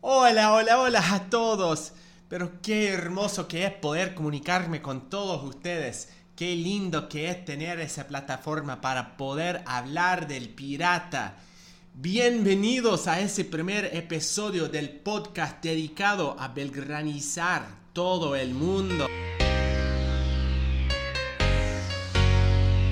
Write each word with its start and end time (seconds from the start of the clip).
Hola, 0.00 0.52
hola, 0.52 0.78
hola 0.78 1.12
a 1.12 1.28
todos. 1.28 1.92
Pero 2.28 2.62
qué 2.62 2.90
hermoso 2.90 3.48
que 3.48 3.64
es 3.64 3.72
poder 3.72 4.14
comunicarme 4.14 4.80
con 4.80 5.10
todos 5.10 5.42
ustedes. 5.42 6.08
Qué 6.36 6.54
lindo 6.54 7.08
que 7.08 7.28
es 7.28 7.44
tener 7.44 7.80
esa 7.80 8.06
plataforma 8.06 8.80
para 8.80 9.16
poder 9.16 9.60
hablar 9.66 10.28
del 10.28 10.50
pirata. 10.50 11.38
Bienvenidos 11.94 13.08
a 13.08 13.18
ese 13.18 13.44
primer 13.44 13.90
episodio 13.92 14.68
del 14.68 14.90
podcast 14.90 15.60
dedicado 15.64 16.36
a 16.38 16.46
belgranizar 16.46 17.66
todo 17.92 18.36
el 18.36 18.54
mundo. 18.54 19.08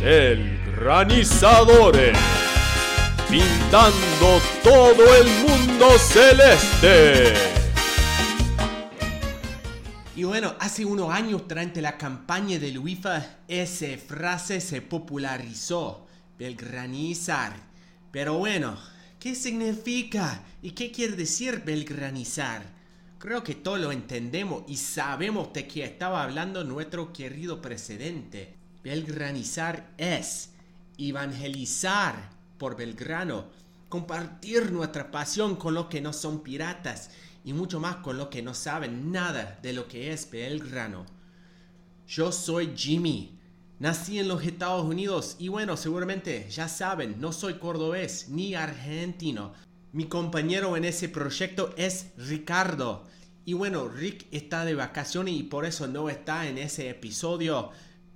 Belgranizadores 0.03 2.19
pintando 3.29 4.41
todo 4.63 5.17
el 5.17 5.27
mundo 5.47 5.99
celeste. 5.99 7.35
Y 10.15 10.25
bueno, 10.25 10.55
hace 10.61 10.85
unos 10.85 11.11
años 11.11 11.43
durante 11.47 11.83
la 11.83 11.99
campaña 11.99 12.59
del 12.59 12.79
UEFA, 12.79 13.41
esa 13.49 13.99
frase 13.99 14.61
se 14.61 14.81
popularizó, 14.81 16.07
belgranizar. 16.39 17.55
Pero 18.11 18.39
bueno, 18.39 18.79
¿qué 19.21 19.35
significa 19.35 20.43
y 20.63 20.71
qué 20.71 20.91
quiere 20.91 21.17
decir 21.17 21.63
belgranizar? 21.67 22.63
Creo 23.19 23.43
que 23.43 23.55
todos 23.55 23.81
lo 23.81 23.93
entendemos 23.93 24.63
y 24.69 24.77
sabemos 24.77 25.53
de 25.53 25.67
qué 25.67 25.85
estaba 25.85 26.23
hablando 26.23 26.65
nuestro 26.65 27.13
querido 27.13 27.61
presidente. 27.61 28.55
Belgranizar 28.83 29.93
es 29.99 30.51
evangelizar 30.97 32.36
por 32.59 32.77
Belgrano, 32.77 33.47
compartir 33.89 34.73
nuestra 34.73 35.11
pasión 35.11 35.57
con 35.57 35.75
los 35.75 35.87
que 35.87 36.01
no 36.01 36.13
son 36.13 36.43
piratas 36.43 37.11
y 37.45 37.53
mucho 37.53 37.79
más 37.81 37.97
con 37.97 38.19
los 38.19 38.29
que 38.29 38.43
no 38.43 38.55
saben 38.55 39.13
nada 39.13 39.59
de 39.63 39.73
lo 39.73 39.87
que 39.87 40.13
es 40.13 40.31
Belgrano. 40.31 41.07
Yo 42.09 42.33
soy 42.33 42.73
Jimmy, 42.77 43.39
nací 43.79 44.19
en 44.19 44.29
los 44.29 44.45
Estados 44.45 44.85
Unidos 44.85 45.37
y 45.39 45.49
bueno, 45.49 45.77
seguramente 45.77 46.49
ya 46.51 46.69
saben, 46.69 47.21
no 47.21 47.33
soy 47.33 47.55
cordobés 47.55 48.29
ni 48.29 48.55
argentino. 48.55 49.55
Mi 49.93 50.07
compañero 50.07 50.77
en 50.77 50.85
ese 50.85 51.09
proyecto 51.09 51.73
es 51.77 52.09
Ricardo. 52.17 53.07
Y 53.45 53.53
bueno, 53.55 53.89
Rick 53.89 54.27
está 54.33 54.65
de 54.65 54.75
vacaciones 54.75 55.35
y 55.35 55.45
por 55.45 55.65
eso 55.65 55.87
no 55.87 56.11
está 56.11 56.49
en 56.49 56.59
ese 56.59 56.91
episodio. 56.91 57.71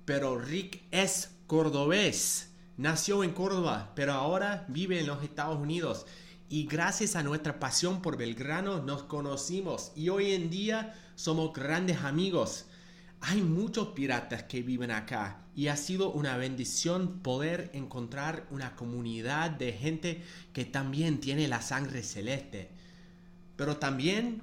Pero 0.05 0.37
Rick 0.37 0.83
es 0.91 1.31
cordobés. 1.47 2.50
Nació 2.81 3.23
en 3.23 3.33
Córdoba, 3.33 3.91
pero 3.93 4.13
ahora 4.13 4.65
vive 4.67 4.99
en 4.99 5.05
los 5.05 5.23
Estados 5.23 5.59
Unidos. 5.59 6.07
Y 6.49 6.65
gracias 6.65 7.15
a 7.15 7.21
nuestra 7.21 7.59
pasión 7.59 8.01
por 8.01 8.17
Belgrano 8.17 8.81
nos 8.81 9.03
conocimos 9.03 9.91
y 9.95 10.09
hoy 10.09 10.31
en 10.31 10.49
día 10.49 10.95
somos 11.13 11.53
grandes 11.53 11.97
amigos. 11.99 12.65
Hay 13.19 13.43
muchos 13.43 13.89
piratas 13.89 14.41
que 14.45 14.63
viven 14.63 14.89
acá 14.89 15.43
y 15.55 15.67
ha 15.67 15.77
sido 15.77 16.09
una 16.11 16.37
bendición 16.37 17.19
poder 17.19 17.69
encontrar 17.75 18.47
una 18.49 18.75
comunidad 18.75 19.51
de 19.51 19.73
gente 19.73 20.23
que 20.51 20.65
también 20.65 21.19
tiene 21.19 21.47
la 21.47 21.61
sangre 21.61 22.01
celeste. 22.01 22.71
Pero 23.57 23.77
también, 23.77 24.41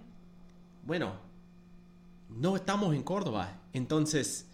bueno, 0.86 1.14
no 2.28 2.54
estamos 2.54 2.94
en 2.94 3.02
Córdoba, 3.02 3.58
entonces 3.72 4.46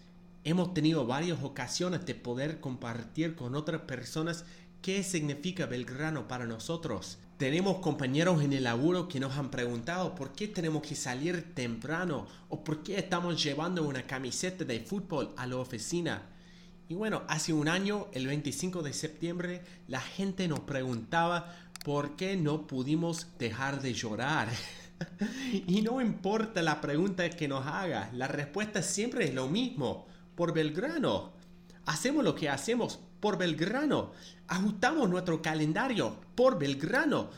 hemos 0.45 0.75
tenido 0.75 1.07
varias 1.07 1.43
ocasiones 1.43 2.05
de 2.05 2.13
poder 2.13 2.59
compartir 2.59 3.35
con 3.35 3.55
otras 3.55 3.81
personas 3.81 4.45
qué 4.81 5.03
significa 5.03 5.65
Belgrano 5.65 6.27
para 6.27 6.45
nosotros. 6.45 7.17
Tenemos 7.37 7.79
compañeros 7.79 8.43
en 8.43 8.53
el 8.53 8.63
laburo 8.65 9.07
que 9.07 9.19
nos 9.19 9.35
han 9.37 9.49
preguntado 9.49 10.13
por 10.13 10.33
qué 10.33 10.47
tenemos 10.47 10.83
que 10.83 10.95
salir 10.95 11.55
temprano 11.55 12.27
o 12.47 12.63
por 12.63 12.83
qué 12.83 12.99
estamos 12.99 13.43
llevando 13.43 13.83
una 13.83 14.05
camiseta 14.05 14.63
de 14.63 14.79
fútbol 14.79 15.33
a 15.35 15.47
la 15.47 15.57
oficina. 15.57 16.29
Y 16.87 16.93
bueno, 16.93 17.23
hace 17.27 17.51
un 17.51 17.67
año, 17.67 18.07
el 18.13 18.27
25 18.27 18.83
de 18.83 18.93
septiembre, 18.93 19.63
la 19.87 19.99
gente 19.99 20.47
nos 20.47 20.59
preguntaba 20.59 21.55
por 21.83 22.15
qué 22.15 22.37
no 22.37 22.67
pudimos 22.67 23.27
dejar 23.39 23.81
de 23.81 23.95
llorar. 23.95 24.49
y 25.67 25.81
no 25.81 25.99
importa 25.99 26.61
la 26.61 26.81
pregunta 26.81 27.27
que 27.31 27.47
nos 27.47 27.65
haga, 27.65 28.11
la 28.13 28.27
respuesta 28.27 28.83
siempre 28.83 29.25
es 29.25 29.33
lo 29.33 29.47
mismo 29.47 30.05
por 30.35 30.53
Belgrano. 30.53 31.33
Hacemos 31.85 32.23
lo 32.23 32.35
que 32.35 32.49
hacemos 32.49 32.99
por 33.19 33.37
Belgrano. 33.37 34.11
Ajustamos 34.47 35.09
nuestro 35.09 35.41
calendario 35.41 36.17
por 36.35 36.59
Belgrano. 36.59 37.29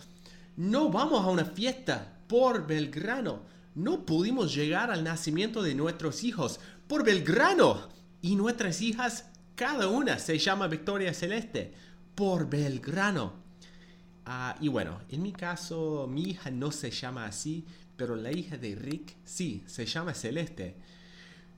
No 0.56 0.90
vamos 0.90 1.24
a 1.24 1.30
una 1.30 1.46
fiesta 1.46 2.20
por 2.28 2.66
Belgrano. 2.66 3.42
No 3.76 4.06
pudimos 4.06 4.54
llegar 4.56 4.92
al 4.92 5.04
nacimiento 5.04 5.62
de 5.62 5.76
nuestros 5.76 6.24
hijos 6.24 6.60
por 6.88 7.04
Belgrano. 7.04 7.90
Y 8.22 8.36
nuestras 8.36 8.82
hijas, 8.82 9.30
cada 9.56 9.88
una 9.88 10.18
se 10.20 10.40
llama 10.40 10.68
Victoria 10.68 11.14
Celeste 11.14 11.74
por 12.16 12.50
Belgrano. 12.50 13.34
Ah, 14.26 14.58
y 14.60 14.68
bueno, 14.68 15.00
en 15.10 15.22
mi 15.22 15.32
caso, 15.32 16.08
mi 16.10 16.24
hija 16.24 16.52
no 16.52 16.72
se 16.72 16.92
llama 16.92 17.26
así, 17.26 17.66
pero 17.96 18.16
la 18.16 18.32
hija 18.32 18.58
de 18.58 18.76
Rick 18.76 19.16
sí, 19.24 19.64
se 19.68 19.86
llama 19.86 20.14
Celeste. 20.14 20.76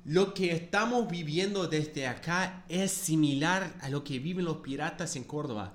Lo 0.05 0.33
que 0.33 0.51
estamos 0.53 1.09
viviendo 1.09 1.67
desde 1.67 2.07
acá 2.07 2.63
es 2.69 2.91
similar 2.91 3.73
a 3.81 3.89
lo 3.89 4.03
que 4.03 4.19
viven 4.19 4.45
los 4.45 4.57
piratas 4.57 5.15
en 5.15 5.25
Córdoba, 5.25 5.73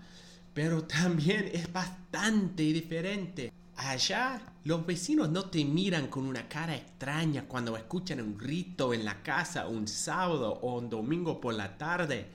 pero 0.54 0.84
también 0.84 1.50
es 1.52 1.70
bastante 1.72 2.62
diferente. 2.62 3.52
Allá 3.76 4.40
los 4.64 4.86
vecinos 4.86 5.28
no 5.28 5.50
te 5.50 5.64
miran 5.64 6.06
con 6.06 6.24
una 6.24 6.48
cara 6.48 6.74
extraña 6.74 7.44
cuando 7.46 7.76
escuchan 7.76 8.20
un 8.20 8.38
grito 8.38 8.94
en 8.94 9.04
la 9.04 9.22
casa 9.22 9.68
un 9.68 9.86
sábado 9.86 10.58
o 10.62 10.78
un 10.78 10.88
domingo 10.88 11.40
por 11.40 11.54
la 11.54 11.76
tarde. 11.76 12.26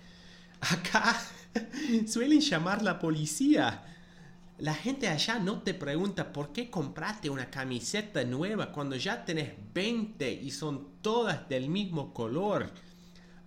Acá 0.61 1.19
suelen 2.07 2.39
llamar 2.39 2.83
la 2.83 2.99
policía 2.99 3.83
la 4.59 4.73
gente 4.73 5.07
allá 5.07 5.39
no 5.39 5.61
te 5.61 5.73
pregunta 5.73 6.33
por 6.33 6.51
qué 6.51 6.69
compraste 6.69 7.29
una 7.29 7.49
camiseta 7.49 8.23
nueva 8.23 8.71
cuando 8.71 8.95
ya 8.95 9.23
tenés 9.23 9.51
20 9.73 10.31
y 10.31 10.51
son 10.51 11.01
todas 11.01 11.47
del 11.47 11.69
mismo 11.69 12.13
color. 12.13 12.71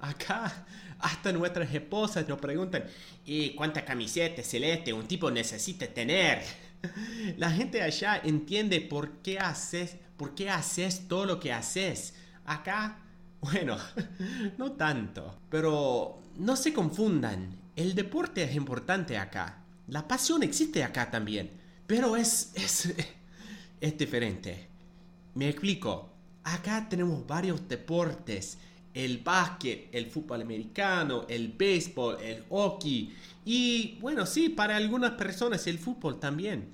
Acá 0.01 0.67
hasta 0.99 1.33
nuestras 1.33 1.73
esposas 1.75 2.27
nos 2.29 2.39
preguntan, 2.39 2.85
¿y 3.27 3.51
cuánta 3.51 3.85
camiseta 3.85 4.43
celeste 4.43 4.93
un 4.93 5.07
tipo 5.07 5.31
necesita 5.31 5.87
tener? 5.87 6.43
La 7.37 7.51
gente 7.51 7.83
allá 7.83 8.21
entiende 8.25 8.81
por 8.81 9.19
qué 9.19 9.39
haces, 9.39 9.97
por 10.17 10.35
qué 10.35 10.49
haces 10.49 11.09
todo 11.09 11.27
lo 11.27 11.41
que 11.41 11.53
haces. 11.53 12.15
Acá, 12.47 12.99
bueno, 13.41 13.77
no 14.59 14.73
tanto. 14.73 15.39
Pero 15.51 16.23
no 16.39 16.57
se 16.57 16.73
confundan, 16.73 17.55
el 17.77 17.95
deporte 17.95 18.45
es 18.45 18.55
importante 18.55 19.19
acá. 19.19 19.62
La 19.93 20.09
pasión 20.09 20.43
existe 20.43 20.83
acá 20.83 21.11
también, 21.11 21.51
pero 21.87 22.17
es, 22.17 22.51
es, 22.55 22.95
es 23.81 23.99
diferente. 23.99 24.69
Me 25.35 25.51
explico. 25.51 26.09
Acá 26.45 26.89
tenemos 26.89 27.27
varios 27.27 27.69
deportes. 27.69 28.57
El 28.95 29.19
básquet, 29.19 29.91
el 29.93 30.07
fútbol 30.07 30.41
americano, 30.41 31.27
el 31.29 31.49
béisbol, 31.53 32.23
el 32.23 32.45
hockey 32.49 33.15
y 33.45 33.99
bueno, 34.01 34.25
sí, 34.25 34.49
para 34.49 34.77
algunas 34.77 35.13
personas 35.13 35.67
el 35.67 35.79
fútbol 35.79 36.19
también. 36.19 36.73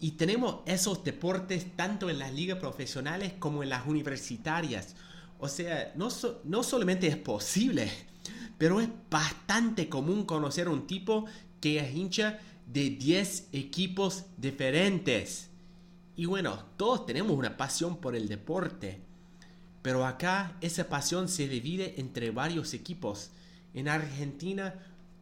Y 0.00 0.12
tenemos 0.12 0.60
esos 0.66 1.04
deportes 1.04 1.76
tanto 1.76 2.10
en 2.10 2.18
las 2.18 2.32
ligas 2.32 2.58
profesionales 2.58 3.34
como 3.38 3.62
en 3.62 3.68
las 3.68 3.86
universitarias. 3.86 4.96
O 5.38 5.46
sea, 5.46 5.92
no, 5.94 6.08
no 6.44 6.62
solamente 6.64 7.06
es 7.06 7.16
posible, 7.16 7.92
pero 8.58 8.80
es 8.80 8.88
bastante 9.08 9.88
común 9.88 10.24
conocer 10.24 10.68
un 10.68 10.88
tipo 10.88 11.26
que 11.60 11.78
es 11.78 11.94
hincha 11.94 12.38
de 12.66 12.90
10 12.90 13.48
equipos 13.52 14.24
diferentes. 14.36 15.50
Y 16.16 16.26
bueno, 16.26 16.64
todos 16.76 17.06
tenemos 17.06 17.36
una 17.36 17.56
pasión 17.56 17.96
por 17.96 18.14
el 18.14 18.28
deporte. 18.28 19.00
Pero 19.82 20.04
acá 20.04 20.56
esa 20.60 20.88
pasión 20.88 21.28
se 21.28 21.48
divide 21.48 21.94
entre 21.98 22.30
varios 22.30 22.74
equipos. 22.74 23.30
En 23.72 23.88
Argentina 23.88 24.74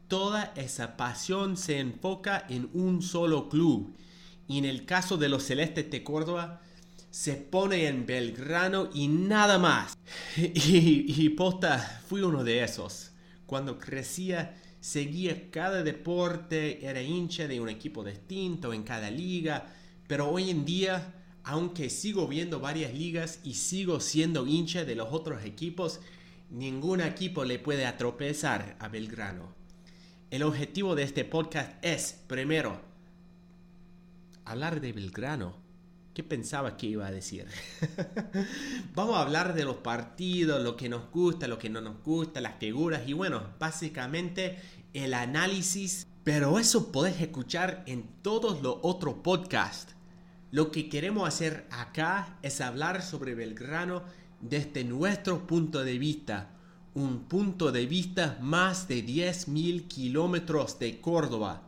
toda 0.08 0.52
esa 0.56 0.96
pasión 0.96 1.56
se 1.56 1.79
enfoca 1.79 2.44
en 2.49 2.69
un 2.73 3.02
solo 3.02 3.49
club. 3.49 3.94
Y 4.49 4.58
en 4.58 4.64
el 4.64 4.87
caso 4.87 5.17
de 5.17 5.29
los 5.29 5.44
Celestes 5.44 5.91
de 5.91 6.02
Córdoba, 6.02 6.62
se 7.11 7.34
pone 7.34 7.87
en 7.87 8.06
Belgrano 8.06 8.88
y 8.93 9.08
nada 9.08 9.58
más. 9.58 9.96
Y, 10.37 11.25
y 11.25 11.29
posta, 11.31 12.02
fui 12.06 12.23
uno 12.23 12.43
de 12.44 12.64
esos. 12.64 13.12
Cuando 13.46 13.79
crecía 13.79 14.56
seguía 14.81 15.51
cada 15.51 15.83
deporte, 15.83 16.85
era 16.87 17.03
hincha 17.03 17.49
de 17.49 17.61
un 17.61 17.69
equipo 17.69 18.05
distinto 18.05 18.73
en 18.73 18.83
cada 18.83 19.11
liga, 19.11 19.73
pero 20.07 20.31
hoy 20.31 20.51
en 20.51 20.65
día, 20.65 21.15
aunque 21.45 21.91
sigo 21.91 22.27
viendo 22.29 22.61
varias 22.61 22.95
ligas 22.95 23.41
y 23.45 23.55
sigo 23.55 24.01
siendo 24.01 24.47
hincha 24.47 24.85
de 24.85 24.95
los 24.95 25.09
otros 25.11 25.45
equipos, 25.45 26.01
ningún 26.51 27.01
equipo 27.01 27.45
le 27.45 27.59
puede 27.59 27.87
atropezar 27.87 28.77
a 28.79 28.89
Belgrano. 28.89 29.55
El 30.31 30.43
objetivo 30.43 30.95
de 30.95 31.05
este 31.05 31.25
podcast 31.25 31.73
es, 31.83 32.21
primero, 32.27 32.81
hablar 34.45 34.81
de 34.81 34.93
Belgrano. 34.93 35.68
¿Qué 36.19 36.25
pensaba 36.25 36.76
que 36.76 36.88
iba 36.88 37.06
a 37.06 37.12
decir? 37.12 37.47
Vamos 38.97 39.15
a 39.15 39.23
hablar 39.23 39.55
de 39.55 39.65
los 39.65 39.76
partidos, 39.76 40.61
lo 40.65 40.76
que 40.76 40.88
nos 40.88 41.12
gusta, 41.12 41.47
lo 41.47 41.61
que 41.61 41.70
no 41.70 41.81
nos 41.81 42.03
gusta, 42.03 42.41
las 42.41 42.59
figuras 42.59 43.03
y 43.06 43.12
bueno, 43.12 43.41
básicamente 43.61 44.59
el 44.94 45.15
análisis. 45.15 46.09
Pero 46.25 46.59
eso 46.59 46.91
podés 46.91 47.20
escuchar 47.20 47.85
en 47.87 48.09
todos 48.23 48.62
los 48.62 48.79
otros 48.82 49.15
podcasts. 49.23 49.94
Lo 50.50 50.73
que 50.73 50.88
queremos 50.88 51.29
hacer 51.29 51.69
acá 51.70 52.37
es 52.43 52.61
hablar 52.61 53.00
sobre 53.03 53.37
Belgrano 53.37 54.03
desde 54.41 54.82
nuestro 54.82 55.47
punto 55.47 55.85
de 55.85 55.99
vista. 55.99 56.50
Un 56.94 57.29
punto 57.29 57.70
de 57.70 57.87
vista 57.87 58.38
más 58.41 58.88
de 58.88 59.06
10.000 59.06 59.87
kilómetros 59.87 60.81
de 60.81 61.00
Córdoba. 61.00 61.62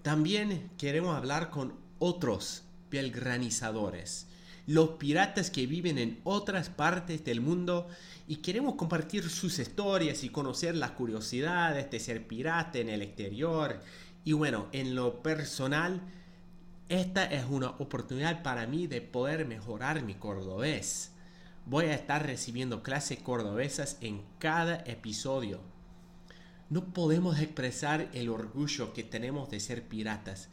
También 0.00 0.70
queremos 0.78 1.14
hablar 1.14 1.50
con 1.50 1.74
otros 1.98 2.64
belgranizadores, 2.90 4.26
los 4.66 4.90
piratas 4.90 5.50
que 5.50 5.66
viven 5.66 5.98
en 5.98 6.20
otras 6.24 6.68
partes 6.68 7.24
del 7.24 7.40
mundo 7.40 7.88
y 8.28 8.36
queremos 8.36 8.74
compartir 8.74 9.28
sus 9.28 9.58
historias 9.58 10.22
y 10.22 10.28
conocer 10.28 10.76
las 10.76 10.92
curiosidades 10.92 11.90
de 11.90 12.00
ser 12.00 12.26
pirata 12.26 12.78
en 12.78 12.88
el 12.88 13.02
exterior. 13.02 13.80
Y 14.24 14.32
bueno, 14.32 14.68
en 14.72 14.94
lo 14.94 15.22
personal, 15.22 16.00
esta 16.88 17.24
es 17.24 17.44
una 17.48 17.70
oportunidad 17.70 18.42
para 18.42 18.66
mí 18.66 18.86
de 18.86 19.00
poder 19.00 19.46
mejorar 19.46 20.02
mi 20.02 20.14
cordobés. 20.14 21.12
Voy 21.66 21.86
a 21.86 21.94
estar 21.94 22.26
recibiendo 22.26 22.82
clases 22.82 23.20
cordobesas 23.20 23.96
en 24.00 24.22
cada 24.38 24.76
episodio. 24.86 25.60
No 26.68 26.92
podemos 26.92 27.40
expresar 27.40 28.08
el 28.12 28.28
orgullo 28.28 28.92
que 28.92 29.02
tenemos 29.02 29.50
de 29.50 29.60
ser 29.60 29.88
piratas. 29.88 30.48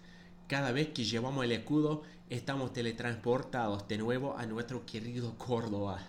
Cada 0.48 0.72
vez 0.72 0.90
que 0.94 1.04
llevamos 1.04 1.44
el 1.44 1.52
escudo, 1.52 2.04
estamos 2.30 2.72
teletransportados 2.72 3.86
de 3.90 3.98
nuevo 3.98 4.38
a 4.38 4.46
nuestro 4.46 4.86
querido 4.86 5.38
Córdoba. 5.38 6.00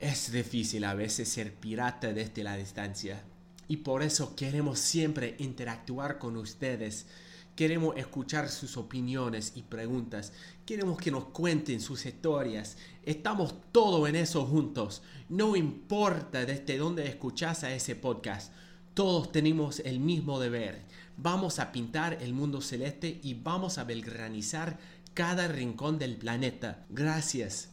Es 0.00 0.32
difícil 0.32 0.82
a 0.82 0.94
veces 0.94 1.28
ser 1.28 1.54
pirata 1.54 2.12
desde 2.12 2.42
la 2.42 2.56
distancia. 2.56 3.22
Y 3.68 3.78
por 3.78 4.02
eso 4.02 4.34
queremos 4.34 4.80
siempre 4.80 5.36
interactuar 5.38 6.18
con 6.18 6.36
ustedes. 6.36 7.06
Queremos 7.54 7.96
escuchar 7.96 8.48
sus 8.48 8.76
opiniones 8.76 9.52
y 9.54 9.62
preguntas. 9.62 10.32
Queremos 10.66 10.98
que 10.98 11.12
nos 11.12 11.26
cuenten 11.26 11.80
sus 11.80 12.04
historias. 12.04 12.76
Estamos 13.04 13.54
todos 13.70 14.08
en 14.08 14.16
eso 14.16 14.44
juntos. 14.44 15.02
No 15.28 15.54
importa 15.54 16.44
desde 16.44 16.78
dónde 16.78 17.06
escuchas 17.06 17.62
a 17.62 17.72
ese 17.72 17.94
podcast. 17.94 18.52
Todos 18.96 19.30
tenemos 19.30 19.80
el 19.80 20.00
mismo 20.00 20.40
deber. 20.40 20.80
Vamos 21.18 21.58
a 21.58 21.70
pintar 21.70 22.16
el 22.22 22.32
mundo 22.32 22.62
celeste 22.62 23.20
y 23.22 23.34
vamos 23.34 23.76
a 23.76 23.84
belgranizar 23.84 24.78
cada 25.12 25.48
rincón 25.48 25.98
del 25.98 26.16
planeta. 26.16 26.86
Gracias. 26.88 27.68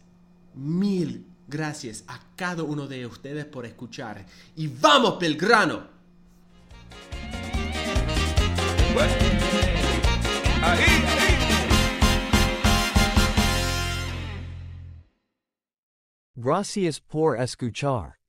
Mil 0.54 1.26
gracias 1.48 2.04
a 2.08 2.20
cada 2.36 2.64
uno 2.64 2.88
de 2.88 3.06
ustedes 3.06 3.46
por 3.46 3.66
escuchar. 3.66 4.26
Y 4.58 4.68
vamos, 4.68 5.18
Belgrano. 5.18 5.88
Gracias 16.36 17.00
por 17.00 17.40
escuchar. 17.42 18.23